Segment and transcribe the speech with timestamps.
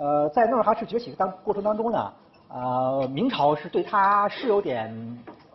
[0.00, 2.10] 呃，在努尔哈赤崛起当过程当中呢，
[2.48, 4.90] 呃，明朝是对他是有点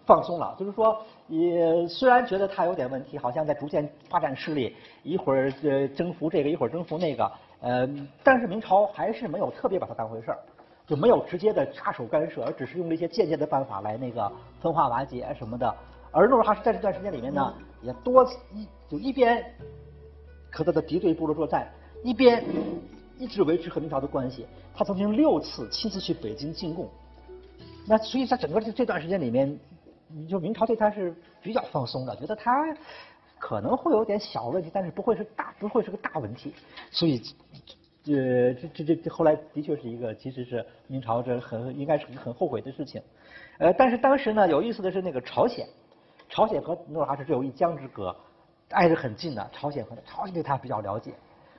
[0.05, 0.95] 放松了，就是说，
[1.27, 7.89] 也虽然觉得他有点问题，好像在逐渐发展势力，一会儿呃征服这个，一会儿征服那个，呃，
[8.23, 10.37] 但是明朝还是没有特别把他当回事儿，
[10.85, 15.75] 就没有直接的插手干涉，而只是用了一些间接的办法来那个分化瓦解什么的。
[16.11, 19.43] 而努尔哈赤在这段时间里面呢，也多一就一边
[20.51, 21.67] 和他的敌对部落作战，
[22.03, 22.43] 一边
[23.17, 24.45] 一直维持和明朝的关系。
[24.73, 26.89] 他曾经六次亲自去北京进贡，
[27.87, 29.57] 那所以在整个这这段时间里面，
[30.07, 32.51] 你就明朝对他是比较放松的，觉得他
[33.39, 36.53] 可能会有点小问题，但是不会是大，不会是个大问题。
[36.91, 37.21] 所以，
[38.07, 43.01] 呃，这这这这后来的确是一个，其实是明朝这很应该是很后悔的事情。
[43.59, 45.67] 呃，但是当时呢，有意思的是那个朝鲜。
[46.27, 48.13] 朝鲜和努尔哈赤只有一江之隔，
[48.71, 49.49] 挨着很近的。
[49.53, 51.13] 朝鲜和朝鲜对他比较了解，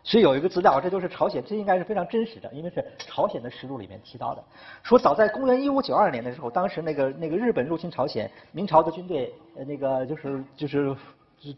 [0.06, 4.44] 所以有一个资料，这就是朝鲜，这应该是非常真实的，因为是朝鲜的实录里面提到的。
[4.84, 10.96] 说早在公元一五九二年的时候，当时那个那个日本入侵朝鲜，明朝的军队呃那个就是就是
[11.40, 11.52] 就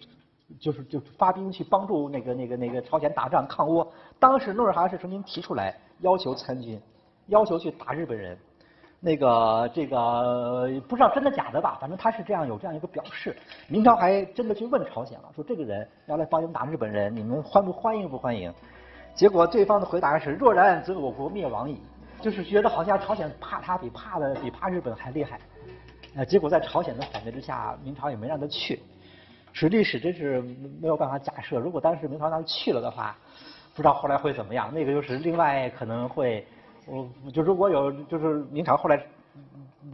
[0.58, 3.86] 就是就发兵去帮助那个那个那个朝鲜打仗抗倭。
[4.19, 6.80] 当时努尔哈赤曾经提出来要求参军，
[7.26, 8.34] 要求去打日本人。
[9.00, 13.36] 那个这个不知道真的假的吧，反正他是这样有这样一个表示。
[13.68, 18.52] 明朝还真的去问朝鲜了，说这个人要来帮你们打日本人，你们欢不欢迎不欢迎？
[19.14, 21.80] 结果对方的回答是：若然，则我国灭亡矣。
[22.20, 25.38] 就是觉得好像朝鲜怕他比怕的比怕日本还厉害。
[26.16, 28.82] 呃，结果在朝鲜的反对之下，明朝也没让他去。
[29.52, 30.41] 是历史真是
[30.80, 33.16] 没有办法假设，如果当时明朝让他去了的话，
[33.76, 34.75] 不知道后来会怎么样。
[34.75, 36.44] 那个就是另外可能会。
[36.91, 39.00] 我就如果有就是明朝后来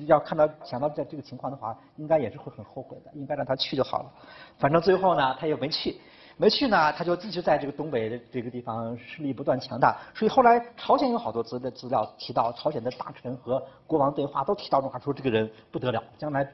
[0.06, 4.12] 要看到想到这这个情况的话，应该也是会很后悔的，应该让他去就好了。
[4.58, 5.96] 反正最后呢，他又没去，
[6.36, 9.96] 没去呢，他就一直在这个东北的这个地方势力不断强大。
[10.14, 16.48] 所以后来朝鲜有好多资的资料提到，朝鲜的大臣和国王对话都提到这话，说这个人不得了，将来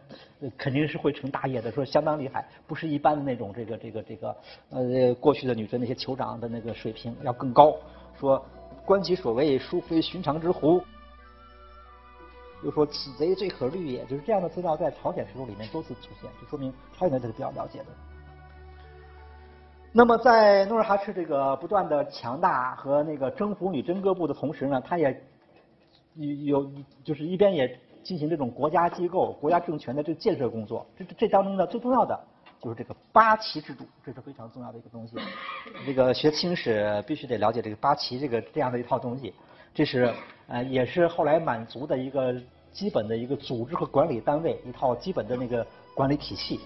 [0.56, 4.36] 肯定是会成大业的，说相当厉害，不是一般的那种这个这个这个
[4.70, 7.76] 呃过去的女真那些酋长的那个水平，要更高，
[8.18, 8.44] 说。
[8.90, 10.82] 观其所为，殊非寻常之乎？
[12.64, 17.86] 又说此贼最可虑也，就是这样的资料在朝鲜实录里面多次出现，就说明朝鲜人是比较了解的。
[19.92, 25.22] 那么在努尔哈赤这个不断的强大和那个征服女真各部的同时呢，他也
[26.16, 26.68] 有
[27.04, 30.84] 就是一边也进行这种国家机构、国家政权的这建设工作。
[30.98, 32.20] 这这当中呢，最重要的。
[32.62, 35.16] 就是这个八旗制度，这是非常重要的一个东西。
[35.86, 39.32] 这个学清史必须得了解这个八旗这个这样的一套东西，
[39.72, 40.12] 这是
[40.46, 42.34] 呃也是后来满族的一个
[42.70, 46.60] 基本的一个组织和管理单位，一套基本的那个管理体系。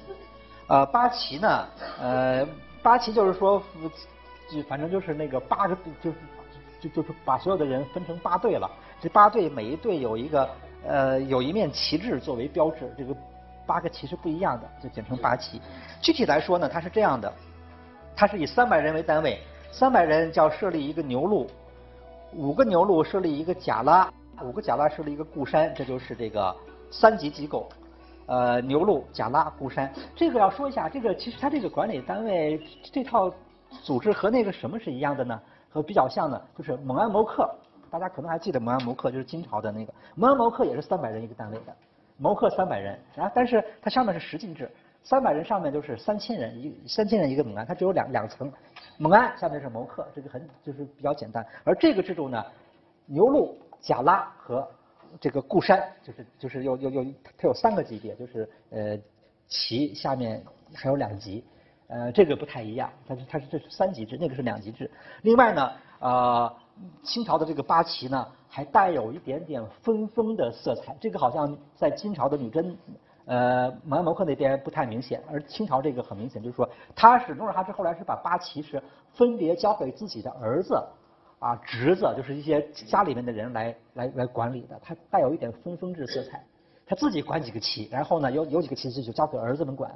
[0.66, 1.68] 呃，八旗呢，
[2.00, 2.44] 呃，
[2.82, 3.62] 八旗就是说，
[4.50, 6.16] 就反正就是那个八个，就是
[6.80, 8.68] 就就是把所有的人分成八队了。
[9.00, 10.50] 这八队每一队有一个
[10.84, 13.14] 呃有一面旗帜作为标志，这个。
[13.66, 15.60] 八个旗是不一样的，就简称八旗。
[16.00, 17.32] 具体来说呢，它是这样的，
[18.16, 19.40] 它是以三百人为单位，
[19.72, 21.46] 三百人叫设立一个牛录，
[22.32, 26.54] 五个牛录设立一个甲拉，五个甲拉设立一个固山，这就是这个
[26.90, 27.68] 三级机构。
[28.26, 32.58] 呃，牛录、甲拉、固山，这个要说一下，这个其实它这个管理单位
[32.90, 33.30] 这套
[33.82, 35.38] 组织和那个什么是一样的呢？
[35.70, 37.54] 和比较像的，就是蒙安谋克，
[37.90, 41.76] 大家可能还记得蒙安谋克，就是金朝的那个蒙安谋克也是三百人一个单位的。
[42.16, 44.70] 谋克三百人，然后但是它上面是十进制，
[45.02, 48.52] 三百人上面就是三千人，一三千人一个蒙安，它只有两两层，
[48.98, 51.44] 蒙安下面是谋克，这个很就是比较简单。
[51.64, 52.44] 而这个制度呢，
[53.06, 54.66] 牛录、甲拉和
[55.20, 57.04] 这个固山，就是就是有有有
[57.36, 58.96] 它有三个级别，就是呃
[59.48, 61.44] 旗下面还有两级，
[61.88, 64.90] 呃这个不太一样，它是它是这是三级制，那个是两级制。
[65.22, 66.56] 另外呢，呃
[67.02, 68.26] 清朝的这个八旗呢。
[68.46, 72.78] 还带有一点点分封的色彩，这个好像在金朝的女真，
[73.24, 78.80] 呃，蒙安谋克那边不太明显，而清朝这个很明显，就是说他是努尔哈赤后来是把八旗是
[79.12, 80.80] 分别交给自己的儿子，
[81.40, 86.40] 啊，侄子，就是一些家里面的人来来来管理的，他带有一点分封制色彩，
[86.86, 89.92] 他自己管几个旗，然后呢有有几个旗就交给儿子们管，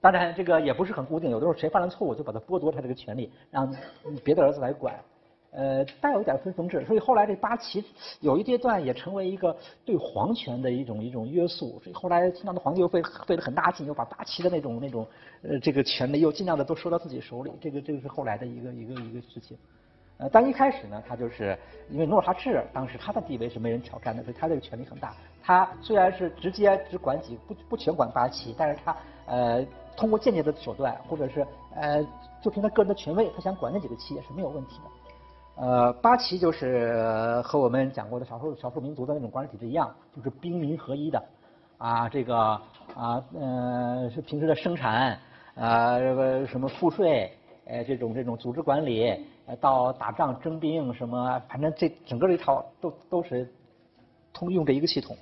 [0.00, 3.68] 当然这个也不是很固定，有的时候谁犯了错误就把他剥夺他这个权利，让
[4.22, 4.94] 别的儿子来管。
[5.52, 7.82] 呃，带有一点分封制，所以后来这八旗
[8.20, 11.80] 有一阶段也成为一个对皇权的一种一种约束。
[11.82, 15.06] 所以后来清朝的皇帝又费费了很大劲，又把八旗的那种那种
[15.42, 17.50] 呃这个权力又尽量的都收到自己手里。
[17.60, 19.56] 这个这个是后来的一个一个一个事情。
[20.18, 21.56] 呃，但一开始呢，他就是
[21.90, 25.14] 因为努尔哈赤当时他的地位是没人挑战的，所以他这个权力很大。
[25.42, 28.96] 他虽然是直接只管几不不全管八旗，但是他
[29.26, 29.64] 呃
[29.94, 32.02] 通过间接的手段，或者是呃
[32.42, 34.90] 就凭他个人的权威，他想管那几个旗也是没有问题的。
[35.56, 41.22] 呃，八旗就是和我们讲过的少数少数民族的那种管理体制一样，就是兵民合一的，
[41.78, 42.36] 啊，这个
[42.94, 45.18] 啊，呃，是平时的生产，
[45.54, 47.32] 啊，这个什么赋税，
[47.64, 49.10] 呃，这种这种组织管理，
[49.46, 53.50] 呃到打仗征兵什么，反正这整个这套都都是
[54.34, 55.16] 通用这一个系统，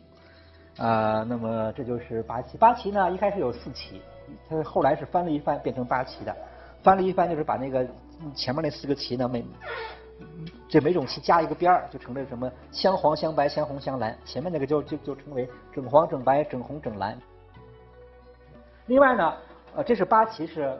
[0.78, 2.58] 啊，那么这就是八旗。
[2.58, 4.02] 八旗呢，一开始有四旗，
[4.48, 6.37] 它后来是翻了一番变成八旗的，
[6.82, 7.87] 翻了一番就是把那个
[8.34, 9.44] 前面那四个旗呢每。
[10.69, 14.17] 这每种旗加一个边儿，就成了什么镶黄、镶白、镶红、镶蓝。
[14.25, 17.17] 前面那个就就就称为整黄、整白、整红、整蓝。
[18.87, 19.35] 另外呢，
[19.76, 20.76] 呃，这是八旗是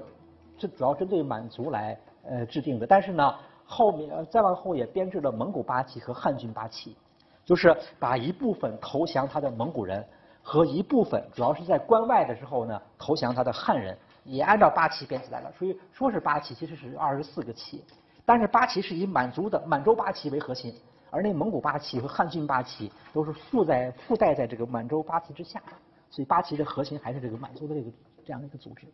[0.58, 1.99] 这主要针对满族来
[2.29, 2.87] 呃制定的。
[2.87, 6.96] 但是呢，后面再往后也编制了蒙古八旗和汉军八旗，
[7.44, 10.05] 就是把一部分投降他的蒙古人
[10.43, 15.52] 和一部分主要是在关外的时候呢投降他的汉人，也按照八旗编起来了。
[15.56, 17.85] 所以说是八旗，其实是二十四个旗。
[18.26, 20.74] 但是八旗是以满族的满洲八旗为核心，
[21.10, 25.62] 而那蒙古八旗和汉军八旗都是附在附带在这个满洲八旗之下，
[26.10, 27.90] 所以八旗的核心还是这个满族的这个
[28.24, 28.86] 这样的一个组织。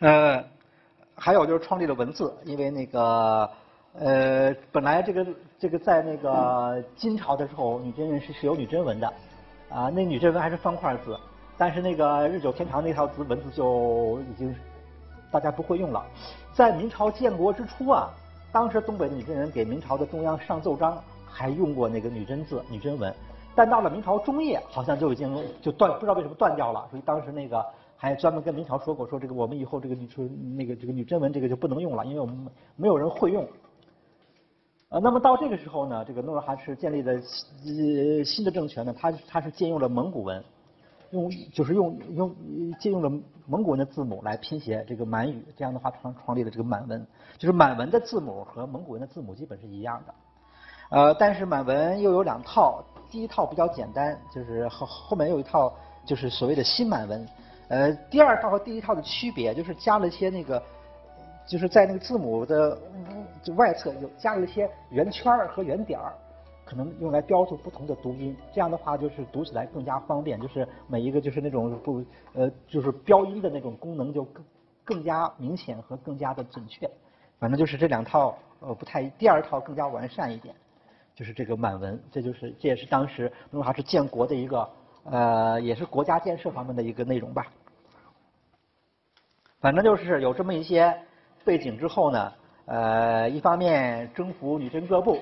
[0.00, 0.44] 呃，
[1.14, 3.50] 还有就是创立了文字，因为那个
[3.94, 5.26] 呃本来这个
[5.58, 9.12] 这个在那个金朝的时候，女真人是是有女真文的，
[9.68, 11.18] 啊那女真文还是方块字，
[11.58, 14.54] 但是那个日久天长那套字文字就已经
[15.30, 16.04] 大家不会用了。
[16.52, 18.10] 在明朝建国之初啊，
[18.52, 23.14] 当时东北的女真人给明朝的中央上奏章，还用过那个女真字、女真文。
[23.54, 26.86] 但到了明朝中叶，好像就已经就断，不知道为什么断掉了。
[26.90, 27.64] 所以当时那个
[27.96, 30.24] 还专门跟明朝说过，说这个我们以后这个女说
[30.56, 33.46] 那个这个女真文这个就不能用了，因为我们没有人会用。
[34.88, 37.20] 呃，那么到这个时候呢，这个努尔哈赤建立的
[38.24, 40.42] 新的政权呢，他他是借用了蒙古文。
[41.10, 42.34] 用就是用用
[42.78, 43.10] 借用了
[43.46, 47.04] 蒙古文的字母来拼写这个满语，这样的话创创立了这个满文。
[47.36, 50.14] 就是满文的字母和蒙古文的字母基本是一样的，
[50.90, 55.72] 呃，但是满文又有两套，第一套比较简单，就是后后面有一套
[56.04, 57.26] 就是所谓的新满文。
[57.68, 60.62] 呃，第二套和第一套的区别就是加了一些那个，
[61.46, 62.78] 就是在那个字母的
[63.56, 66.12] 外侧有加了一些圆圈和圆点儿。
[66.70, 74.44] 可能用来标注不同的读音，这样的话就是读起来更加方便，就是每一个就是那种不呃就是标音的那种功能就更
[74.84, 76.88] 更加明显和更加的准确。
[77.40, 80.54] 反正就是这两套呃不太，第二套更加完善一点，
[81.12, 84.70] 就是这个满文，这就是这也是当时努尔哈赤建国的一个
[85.02, 87.48] 呃也是国家建设方面的一个内容吧。
[89.58, 90.96] 反正就是有这么一些
[91.44, 92.32] 背景之后呢，
[92.66, 95.18] 呃一方面征服女真各部。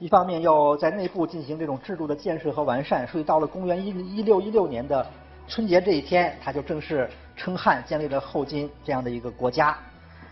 [0.00, 5.06] 一方面要在内部进行这种制度的建设和完善，所以到了公元一一六一六年的
[5.46, 9.78] 春节这一天，他就正式称汉，建立了后金这样的一个国家。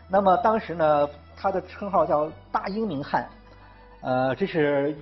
[0.09, 3.29] 那么当时呢，他的称号叫大英明汉，
[4.01, 4.97] 呃，这是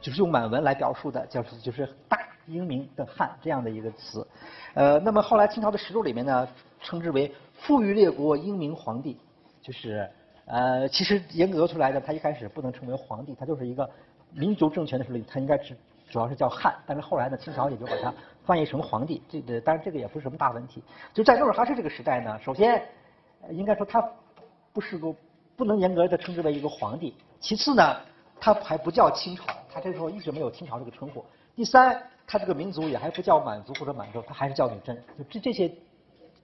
[0.00, 2.16] 就是用满文来表述的，叫就是大
[2.46, 4.26] 英明的汉这样的一个词。
[4.74, 6.48] 呃，那么后来清朝的实录里面呢，
[6.80, 9.18] 称之为富裕列国英明皇帝，
[9.60, 10.08] 就是。
[10.46, 13.88] 呃，其实严格出来的，他一开始不能称为皇帝，他就是一个
[14.32, 15.76] 民族政权的时候，他应该是
[16.10, 16.74] 主要是叫汉。
[16.86, 18.12] 但是后来呢，清朝也就把它
[18.44, 19.22] 翻译成皇帝。
[19.28, 20.82] 这个当然这个也不是什么大问题。
[21.14, 22.82] 就在努尔哈赤这个时代呢，首先
[23.50, 24.02] 应该说他
[24.72, 25.14] 不是个
[25.56, 27.14] 不能严格的称之为一个皇帝。
[27.38, 27.96] 其次呢，
[28.40, 31.24] 他还不叫清朝，他这时候一直没有清朝这个称呼。
[31.54, 34.96] 第三，他这个民族也还不叫满族或者满洲，他还是叫女真。
[35.16, 35.70] 就这这些。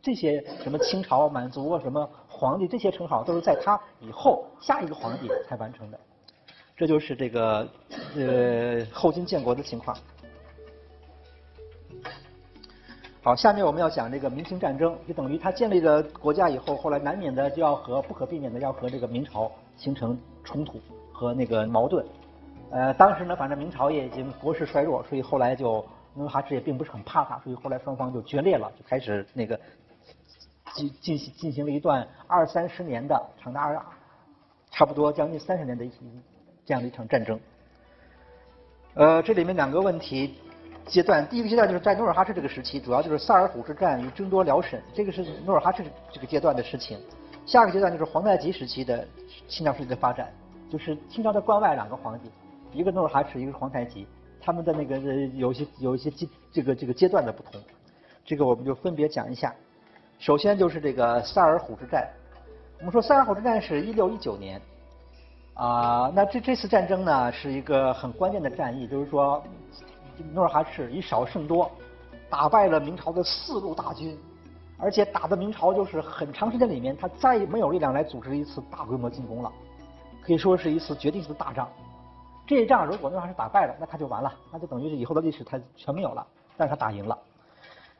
[0.07, 5.99] 这些什么清朝、满族啊，什么皇帝这些称号，都是在他以后下一个皇帝才完成的。
[6.77, 7.69] 这就是这个
[8.15, 9.97] 呃后金建国的情况。
[13.21, 20.81] 好，下面我们要讲这个明清战争，就等于他建立了国家以后，后来难免的就要和不可避免的要和这个明朝形成冲突
[21.13, 22.07] 和那个矛盾。
[22.71, 25.85] 呃，当时呢，反正明朝也已经国势衰弱，所以后来就
[26.15, 29.59] 努尔哈赤也并不是很怕他，所以后来双方就决裂了，就开始那个。
[30.76, 33.83] 进进行进行了一段二三十年的长达二
[34.71, 35.90] 差不多将近三十年的一
[36.66, 37.40] 这样的一场战争。
[38.95, 40.35] 呃，这里面两个问题
[40.87, 46.99] 阶段，第一个阶段就是在努尔哈赤这个时期，主要就是萨尔浒之战与争夺辽沈，这个是努尔哈赤这个阶段的事情。
[47.47, 49.06] 下个阶段就是皇太极时期的
[49.49, 50.33] 清朝时期的发展，
[50.71, 52.30] 就是清朝的关外两个皇帝，
[52.73, 54.06] 一个努尔哈赤，一个是皇太极，
[54.40, 54.99] 他们的那个
[55.35, 57.61] 有些有一些阶这个这个阶段的不同，
[58.25, 59.54] 这个我们就分别讲一下。
[60.18, 62.08] 首先就是这个萨尔浒之战。
[62.78, 64.61] 我们说萨尔浒之战是一六一九年，
[65.54, 69.42] 啊，那这这次战争呢是一个很关键的战役，就是说
[70.32, 71.70] 努尔哈赤以少胜多，
[72.28, 74.18] 打败了明朝的四路大军，
[74.78, 79.52] 而且打的明朝就是很长时间里面他再也没有力量来组织一次大规模进攻了。
[80.23, 81.68] 可以说是一次决定性的大仗。
[82.46, 86.26] 这一仗如果努尔哈赤打败了，那他就完了，那就等于是以后的历史他全没有了。
[86.56, 87.16] 但是他打赢了。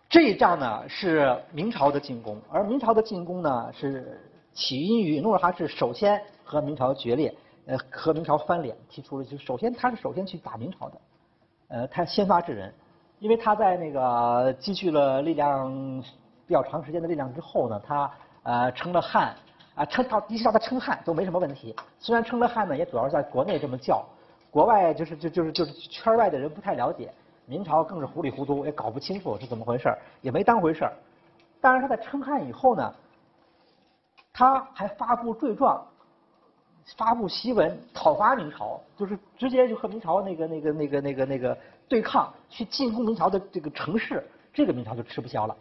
[0.09, 4.21] 这一仗呢是明朝的进攻，而明朝的进攻呢是
[4.53, 7.35] 起因于努尔哈赤首先和明朝决裂，
[7.67, 11.01] 呃，和明朝翻脸，提出了就首先他是首先去打明朝的，
[11.69, 12.73] 呃，他先发制人，
[13.19, 16.01] 因为他在那个积蓄了力量
[16.47, 18.11] 比较长时间的力量之后呢，他
[18.45, 19.35] 呃称了汉，
[19.75, 24.07] 啊称到一直到他称汉都没什么问题，虽然称了汉呢，也主要是在国内这么叫，
[24.53, 27.13] 国外就是就就是就是圈外的人不太了解。
[27.47, 29.89] 明朝更是糊里糊涂，也搞不清楚是怎么回事
[30.21, 30.89] 也没当回事。
[31.61, 32.95] 当然，他在称汉以后呢，
[34.33, 35.85] 他还发布罪状，
[36.97, 41.57] 发布檄文讨伐明朝，就是直接就和明朝那个那个那个那个那个
[41.89, 45.57] 对抗，去进攻明朝的这个城市，这个明朝就吃不消了。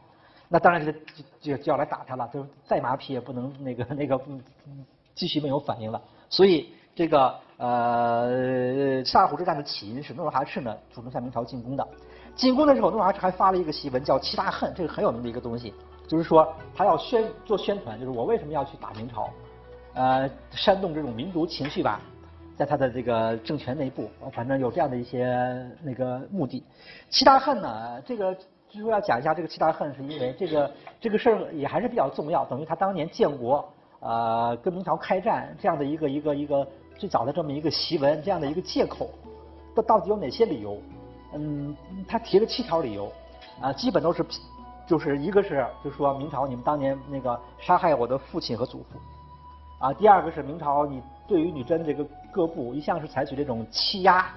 [0.49, 0.91] 那当然就
[1.39, 6.73] 就就要来打他了，就是再马屁也不能那个那个嗯继续没有反应了，所以。
[6.95, 11.85] 这个呃，萨尔浒之战的起因是努尔哈赤呢主动向明朝进攻的。
[12.35, 15.73] 进攻的时候，努尔哈赤还发了一个檄文，叫《七大恨》，这个很有名的一个东西，
[16.07, 19.29] 就是说他要宣做宣传，就是我为什么要去打明朝，
[19.93, 22.01] 呃，煽动这种民族情绪吧，
[22.57, 26.61] 在他的这个政权内部，反正有这样的一些那个目的。
[27.09, 28.35] 七大恨呢，这个
[28.67, 33.65] 据说要讲一下这个七大恨，是因为这个这个事儿也还是比较重要，等于他当年建国，
[34.01, 36.67] 呃，跟明朝开战这样的一个一个一个。
[36.97, 39.09] 最早的这么一个檄文，这样的一个借口，
[39.75, 40.77] 到到底有哪些理由？
[41.33, 41.75] 嗯，
[42.07, 43.11] 他提了七条理由，
[43.61, 44.25] 啊，基本都是，
[44.87, 48.99] 就是一个是，就说明朝你们当年那个杀害我的父亲和祖父，
[49.79, 54.27] 啊，第二个是明朝你对于女真这个各部一向是采取这种欺压，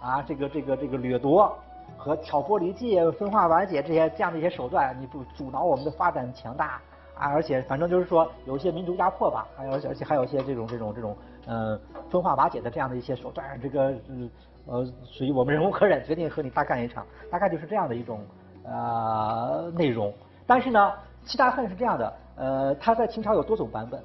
[0.00, 1.54] 啊，这个这个这个掠夺
[1.98, 6.80] 和挑拨离间、分化瓦解这些这样的一些手段，你不阻挠我们的发展强大。
[7.14, 11.14] 啊，而且反正就是说有一些民族压迫吧，还有而且还有一些这种这种这种
[11.46, 11.78] 呃
[12.10, 14.30] 分化瓦解的这样的一些手段，这个是
[14.66, 18.24] 呃属于我们忍无可忍，决定和你大干一场，大概就是这样的一种
[18.64, 20.12] 呃内容。
[20.46, 20.92] 但是呢，
[21.24, 24.02] 七大恨是这样的，呃，他在清朝有多种版本，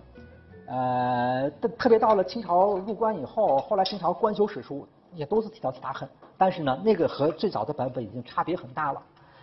[0.67, 9.01] 呃，特别到了清朝入关以后，后来清朝官修史书也都是提到七大恨，但是呢，那个和最早的版本已经差别很大了。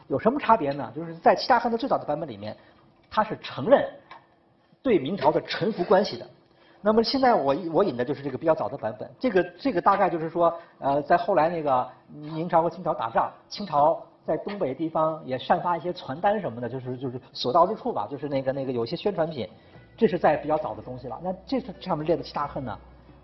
[0.08, 0.92] 有什么差别呢？
[0.94, 2.56] 就是在七大恨的最早的版本里面。
[3.16, 3.80] 他是承认
[4.82, 6.26] 对明朝的臣服关系的。
[6.86, 9.10] 那么现在我我引的就是这个比较早的版本。
[9.18, 19.48] 这个这个大概就是说，呃，在后来那个明朝和清朝打仗，清朝在东北地方也散发一些传单什么的，就是就是所到之处吧，就是那个那个有些宣传品。
[19.96, 21.18] 这是在比较早的东西了。
[21.22, 22.78] 那这是上面列的七大恨呢，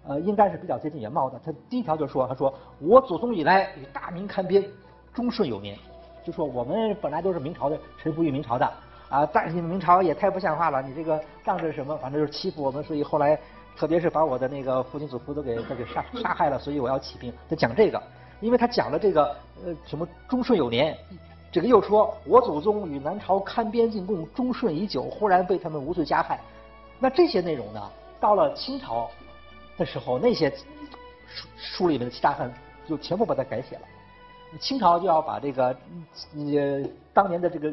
[0.06, 1.38] 呃，应该是比较接近原貌的。
[1.44, 4.64] 他第一条就说，他说我祖宗以来与大明堪边，
[5.12, 5.76] 忠顺有年，
[6.24, 8.72] 就说我们本来都是明朝的，臣服于明朝的。
[9.10, 10.80] 啊，但是明朝也太不像话了！
[10.80, 11.96] 你这个仗着什么？
[11.96, 13.36] 反正就是欺负我们，所以后来，
[13.76, 17.32] 特别是把我的那个父亲祖父都给都给杀杀害了，所以我要起兵。
[17.48, 18.00] 他讲这个，
[18.40, 20.96] 因为他讲了这个呃什么忠顺有年，
[21.50, 26.38] 这个又说我祖宗与南朝勘边进贡，忠顺已久，忽然被他们无罪加害。
[27.00, 27.82] 那这些内容呢，
[28.20, 29.10] 到了清朝
[29.76, 30.48] 的时候，那些
[31.26, 32.48] 书书里面的七大恨
[32.86, 33.82] 就全部把它改写了。
[34.60, 35.76] 清朝就要把这个
[36.36, 37.72] 呃当年的这个。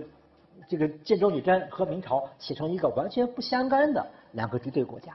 [0.67, 5.13] 这个建州女真和明朝写成一个完全不相干的两个敌对国家，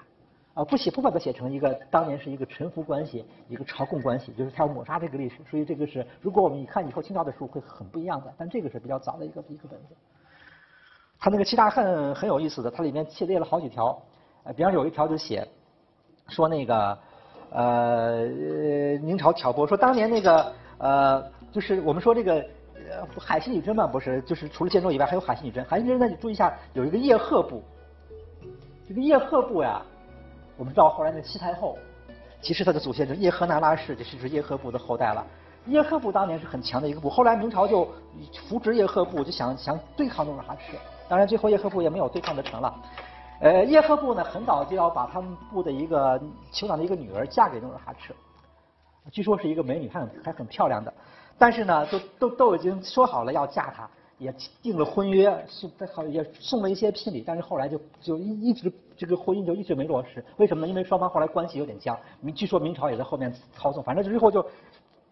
[0.54, 5.36] 啊，不写不把它写成一个当年是一个臣服关系，一个朝贡关系，就是他要抹杀这个历史。
[5.50, 8.32] 所以这个是，如果我们一看以后清朝的书会很不一样的。
[8.38, 9.96] 但这个是比较早的一个一个本子。
[11.18, 14.02] 他那个七大恨很有意思的，它里面列了好几条，
[14.44, 15.46] 呃，比方有一条就写
[16.28, 16.98] 说那个
[17.50, 18.26] 呃
[19.02, 22.44] 明朝挑拨，说当年那个呃就是我们说这个。
[22.74, 25.64] 呃海西女真嘛，不是，就是除了建州以外，还有海西女真。
[25.64, 27.62] 海西女真，那你注意一下，有一个叶赫部。
[28.88, 29.80] 这个叶赫部呀，
[30.56, 31.78] 我们知道后来那西太后，
[32.40, 35.24] 其实他的祖先就是叶赫那拉氏，就是叶赫部的后代了。
[35.66, 37.88] 叶赫部当年是很强的一个部，后来明朝就
[38.48, 40.76] 扶植叶赫部，就想想对抗努尔哈赤。
[41.08, 42.74] 当然最后叶赫部也没有对抗的成了。
[43.40, 46.20] 呃，叶赫部呢，很早就要把他们部的一个
[46.52, 48.14] 酋长的一个女儿嫁给努尔哈赤，
[49.10, 50.92] 据说是一个美女，还很还很漂亮的。
[51.38, 60.24] 但是呢，都都都已经说好了要嫁他，也订了婚约，送好也送了一些聘礼，但是后来就就一一直这个婚姻就一直没落实。
[60.36, 60.68] 为什么呢？
[60.68, 64.44] 因为双方后来关系有点僵，明据说明朝也在后面操纵，反正最后就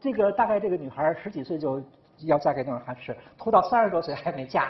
[0.00, 1.82] 这个大概这个女孩十几岁就
[2.20, 4.68] 要嫁给努尔哈赤，拖到三十多岁还 没嫁，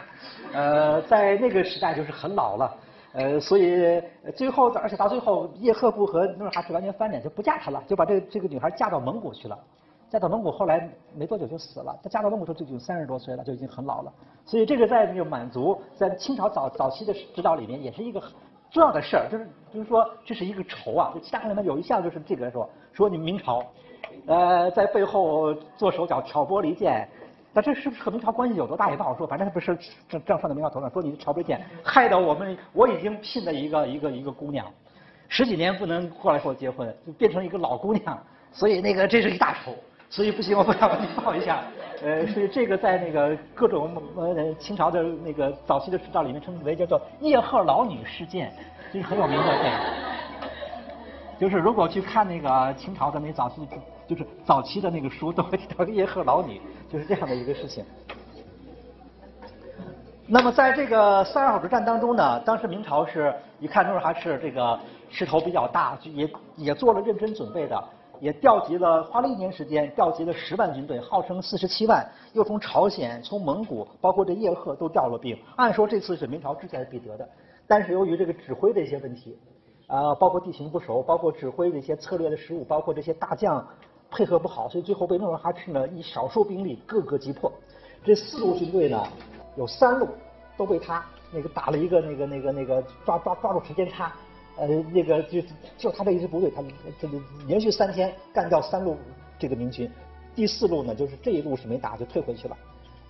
[0.54, 2.76] 呃，在那个时代就是很老了，
[3.12, 4.02] 呃，所以
[4.34, 9.58] 最后而且到最后叶赫部和努尔哈赤完全翻脸，就不嫁他了，就把这个这个女孩嫁到蒙古去了。
[10.10, 11.96] 嫁到蒙古后来没多久就死了。
[12.02, 14.12] 他嫁到蒙古时候就已经三十多岁了，就已经很老了。
[14.44, 18.20] 所以这个在那个满族，在清朝早早期的指导里面，也是一个
[18.72, 21.12] 重要的事儿，就是就是说这是一个仇啊。
[21.14, 23.62] 就其他人呢有一项就是这个说说你明朝，
[24.26, 27.08] 呃，在背后做手脚挑拨离间。
[27.52, 29.26] 那这是不是和明朝关系有多大也不好说。
[29.26, 29.76] 反正他不是
[30.08, 34.66] 正正上的明朝头上说你挑拨离间，害得我们我已经聘了一个一个一个姑娘，
[35.28, 38.18] 十几年不能过来和我结婚，就变成一个老姑娘。
[38.52, 39.72] 所以那个这是一大仇，
[40.10, 41.62] 所以不行，我不要你报一下。
[42.02, 48.52] 呃，所以这个在那个各种呃清朝的那个早期的史料里面称之为叫做叶赫老女事件，
[48.92, 49.70] 就是很有名的对。
[51.38, 53.66] 就是如果去看那个清朝的那早期，
[54.08, 57.84] 就是早期的那个书，都会提到叶赫老女，就是这样的一个事情。
[60.26, 67.84] 那么在这个三二号之战当中呢，当时明朝是一看努尔哈赤这个势头比较大，也也做了认真准备的。
[68.20, 75.36] 也调集了，花了一年时间，调集了十万军队，号称四十七万，又从朝鲜、从蒙古，包括这叶赫都调了兵。
[75.56, 77.26] 按说这次是明朝志在必得的，
[77.66, 79.38] 但是由于这个指挥的一些问题，
[79.86, 83.66] 啊，包括地形不熟，包括指挥的一些策略的失误，包括这些大将
[84.10, 87.50] 配合不好，所以最后被努尔哈赤呢以少数兵力各个击破。
[88.04, 89.02] 这四路军队呢，
[89.56, 90.08] 有三路
[90.58, 94.12] 都被他那个打了一个那个那个那个抓抓抓住时间差。
[94.60, 95.40] 呃，那个就
[95.78, 96.62] 就他这一支部队，他
[97.00, 98.94] 这个连续三天干掉三路
[99.38, 99.90] 这个明军，
[100.34, 102.54] 第四路呢，就是这一路是没打就退回去了。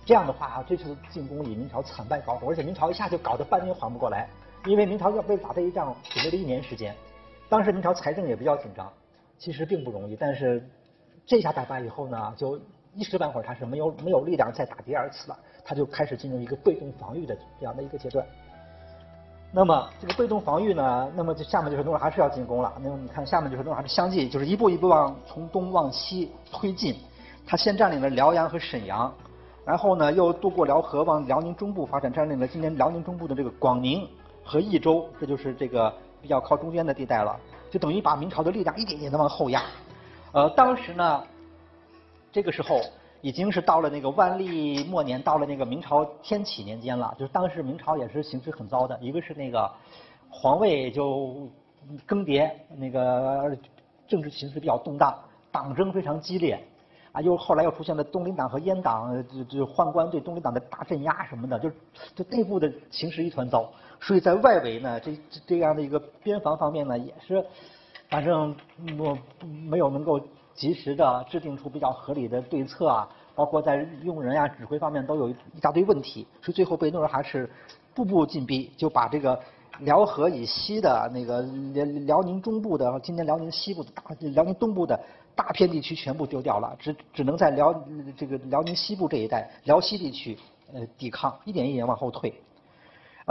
[0.05, 4.29] 这样的话，这次进攻以明朝惨败告终，而且明朝一下就搞得半天缓不过来，
[4.65, 6.95] 因为明朝要为打这一仗准备了一年时间。
[7.49, 8.89] 当时明朝财政也比较紧张，
[9.37, 10.15] 其实并不容易。
[10.15, 10.65] 但是
[11.25, 12.57] 这下打败以后呢，就
[12.95, 18.25] 一时半会儿他是没有没有力量再打第二次了，他就开始进入一个被动防御的这样的一个阶段。
[19.53, 21.11] 那么这个被动防御呢？
[21.13, 22.71] 那么这下面就是努尔还是要进攻了。
[22.81, 26.95] 那么你看下面就是努尔还是相继就是一步一步往从东往西推进。
[27.45, 29.13] 他先占领了辽阳和沈阳，
[29.65, 34.07] 然后呢又渡过辽河往辽宁中部发展，占领了今年辽宁中部的这个广宁
[34.41, 37.37] 和益州，这就是这个比较靠中间的地带了。
[37.69, 39.63] 就等于把明朝的力量一点点的往后压。
[40.31, 41.23] 呃，当时呢，
[42.31, 42.79] 这个时候。
[43.21, 47.13] 已经是到了那个万历末年，到了那个明朝天启年间了。
[47.19, 49.71] 就是当时明朝也是形势很糟的，一个是那个
[50.29, 51.47] 皇位就
[52.05, 53.55] 更迭，那个
[54.07, 55.15] 政治形势比较动荡，
[55.51, 56.59] 党争非常激烈，
[57.11, 61.69] 啊，又后来又出现了东林党和阉党，就就宦官对东林党的大镇压什么的，就
[62.15, 63.71] 就内部的形势一团糟。
[63.99, 67.45] 所以在外围呢，这这样的一个边防方面呢，也是
[68.09, 68.55] 反正
[68.97, 69.15] 我
[69.69, 70.19] 没有能够。
[70.53, 77.49] 及时的制定出比较合理的对策啊，包括在用人啊、指挥方面都有一大堆问题，所以最后被努尔哈赤
[77.93, 79.39] 步步紧逼，就把这个
[79.79, 81.41] 辽河以西的那个
[81.73, 84.99] 辽辽宁中部的、今天辽宁西部的大、辽宁东部的
[85.33, 87.73] 大片地区全部丢掉了，只只能在辽
[88.17, 90.37] 这个辽宁西部这一带、辽西地区
[90.73, 92.33] 呃抵抗，一点一点往后退。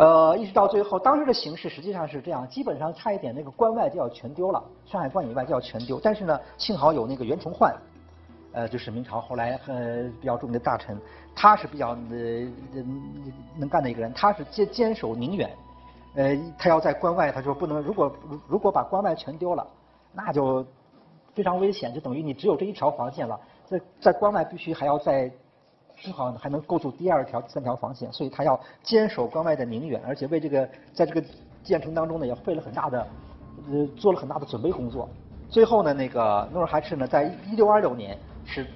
[0.00, 6.00] 呃，一直到最后，当时的形势实际上是这样，基本上差一点那个关外就要全丢了，上海关以外就要全丢。
[6.02, 7.76] 但是呢，幸好有那个袁崇焕，
[8.52, 10.98] 呃，就是明朝后来呃比较著名的大臣，
[11.36, 12.16] 他是比较呃
[13.58, 15.50] 能干的一个人，他是坚坚守宁远，
[16.14, 18.10] 呃，他要在关外，他说不能，如果
[18.48, 19.66] 如果把关外全丢了，
[20.14, 20.64] 那就
[21.34, 25.30] 非常危险，就等于你只有这一条防线了，在在关外必须还要在。
[26.02, 31.22] 正好还能构筑第二条、三条防线，所以他要坚守关外的宁远，而且为这个在这个
[31.62, 33.06] 建成当中呢，也费了很大的
[33.70, 35.08] 呃做了很大的准备工作。
[35.50, 38.66] 最后呢，那个努尔哈赤呢，在一六二六年是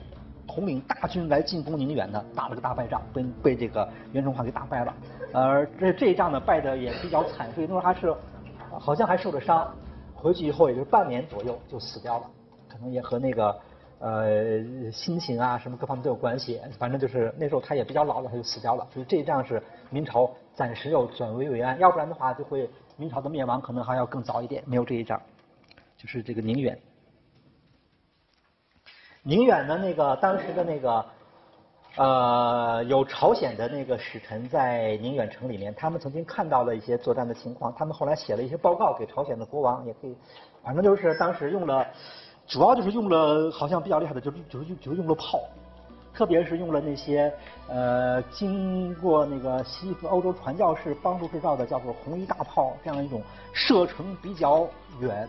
[0.46, 4.94] 统领大军来进攻宁远呢，打了个大败仗，被被这个袁崇焕给打败了。
[5.32, 8.14] 而这这一仗呢，败的也比较惨，所以努尔哈赤
[8.78, 9.72] 好像还受了伤，
[10.14, 12.26] 回去以后也就半年左右就死掉了，
[12.68, 13.58] 可能也和那个。
[14.06, 16.60] 呃，心情啊，什么各方面都有关系。
[16.78, 18.86] 反正就是那时候他也比较老了，他就死掉了。
[18.92, 24.62] 所以这一仗是明朝暂时又转危为安，要不然的话就会明朝的灭亡可能还要更早一点。
[24.66, 25.18] 没有这一仗，
[25.96, 26.78] 就是这个宁远。
[29.22, 31.06] 宁远的那个当时的那个
[31.96, 40.14] 呃，有朝鲜的那个使臣在宁远城里面，他们曾经看到了一些作战的情况，他们后来写了一些报告给朝鲜的国王，也可以，
[40.62, 41.86] 反正就是当时用了。
[42.46, 45.40] 主要就是用了，好像比较厉害的，就是就是就是用了炮，
[46.12, 47.32] 特别是用了那些
[47.68, 54.68] 呃经过那个西欧洲传教士帮助制造的叫做红衣大炮这样一种射程比较
[55.00, 55.26] 远、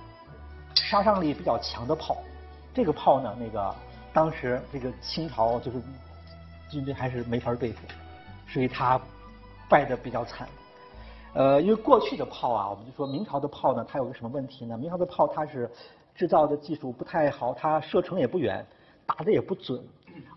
[0.76, 2.18] 杀伤力比较强的炮。
[2.74, 3.74] 这个炮呢，那个
[4.14, 5.82] 当时这个清朝就是
[6.70, 7.80] 军队还是没法对付，
[8.48, 9.00] 所以他
[9.70, 10.48] 败的比较惨。
[11.34, 14.78] 呃，因为过去的炮啊，我们就说明朝的炮呢，它有个什么问题呢？
[14.78, 15.72] 明朝的炮它是。
[16.16, 18.66] 制造的技术不太好，它射程也不远，
[19.06, 19.84] 打的也不准。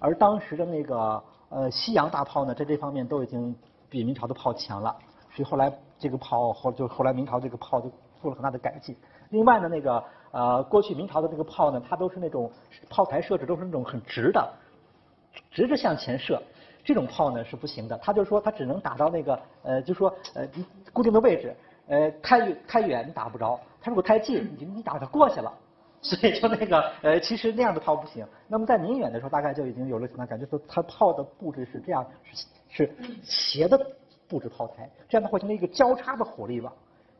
[0.00, 3.54] 而当时的那个呃西洋大炮呢，在这方面都已经
[3.88, 4.94] 比明朝的炮强了，
[5.32, 7.88] 所以后来这个炮后就后来明朝这个炮就
[8.20, 8.96] 做了很大的改进。
[9.30, 12.50] 另外呢，那个呃过去明朝的那个炮呢，它都是那种
[12.90, 14.52] 炮台设置都是那种很直的，
[15.50, 16.42] 直着向前射。
[16.84, 20.48] 这种炮呢是不行的，它就说它只能打到那个呃，就说呃
[20.92, 21.54] 固定的位置，
[21.86, 25.52] 呃太太远你打不着，它如果太近你你打它过去了，
[26.00, 28.26] 所以就那个呃其实那样的炮不行。
[28.46, 33.78] 那么在宁远的时候大概就已经有了什么感觉，说它炮的布置是这样，是是斜的
[34.28, 36.72] 布置炮台，这样的话形成一个交叉的火力网，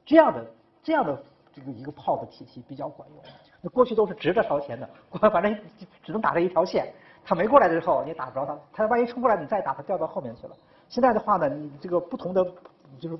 [0.07, 0.47] 这样的
[0.83, 1.23] 这样的
[1.55, 3.19] 这个一个炮的体系比较管用。
[3.61, 4.89] 那过去都是直着朝前的，
[5.31, 5.53] 反正
[6.05, 6.93] 只能打这一条线。
[7.25, 8.59] 他没过来的时候，你打不着他。
[8.73, 10.57] 他万一冲过来，你再打，他掉到后面去了。
[10.89, 12.43] 现在的话呢，你这个不同的
[12.99, 13.17] 就是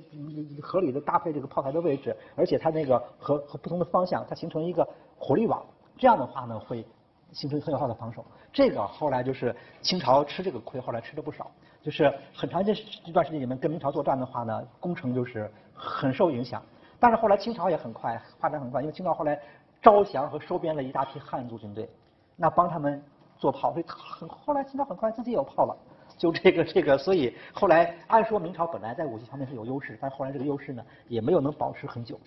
[0.61, 4.87] 合理的搭配这个炮台的位置，而且它那个和和不同的方向，它形成一个
[5.17, 5.65] 火力网。
[5.97, 6.85] 这样的话呢，会
[7.31, 8.23] 形成很有效的防守。
[8.53, 11.49] 这个后来就是清朝吃这个亏，后来吃的不少。
[11.81, 12.71] 就是很长一
[13.05, 16.61] 一段时间里面跟明朝作战的话呢，工程就是很受影响。
[16.99, 19.39] 但是后来清朝也很快发展很快，因为清朝后来
[19.81, 21.89] 招降和收编了一大批汉族军队，
[22.35, 23.01] 那帮他们。
[23.39, 25.73] 做炮，所以很后来清朝很快自己有炮了，
[26.19, 32.19] 就这个这个，所以后来按说明朝本来在武器方面是有优势，但后来这个优势呢也没有能保持很久。